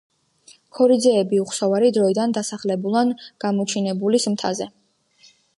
[0.77, 3.15] ქორიძეები უხსოვარი დროიდან დასახლებულან
[3.47, 4.73] გამოჩინებულის მთაზე.